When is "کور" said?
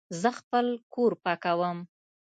0.93-1.11